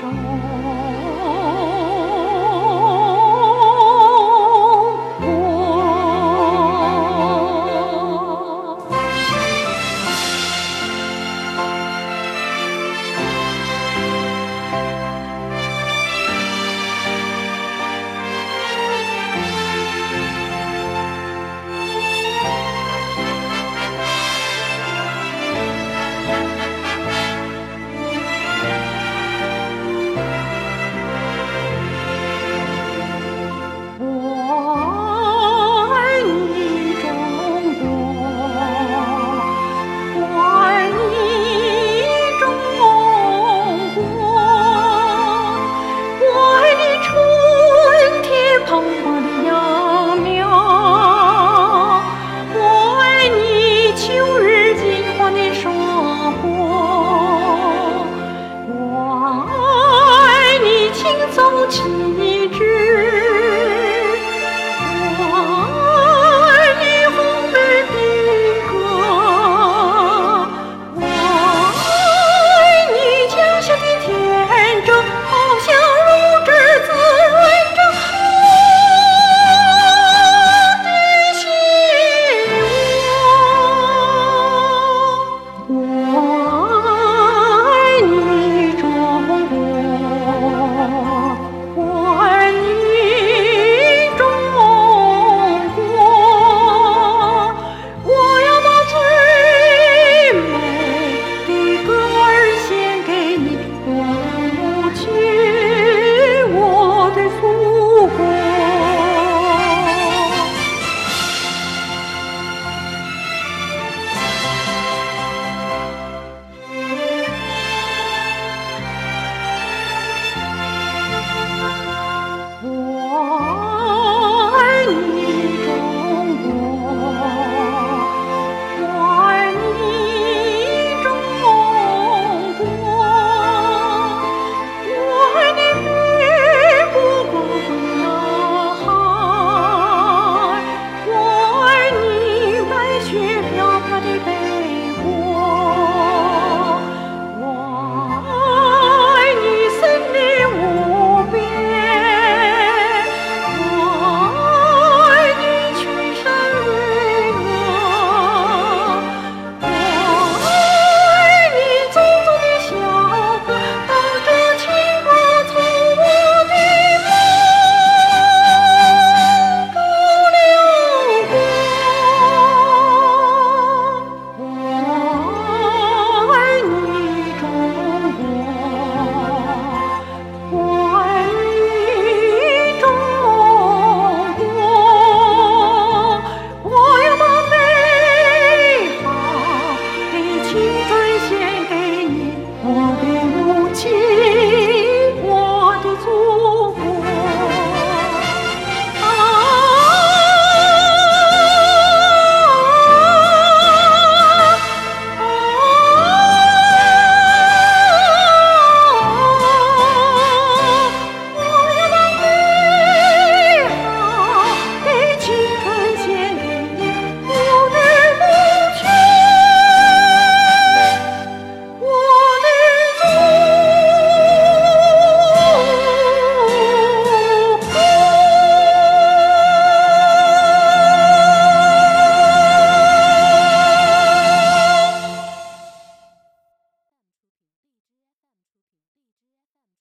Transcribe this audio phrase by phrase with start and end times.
[0.00, 0.87] 中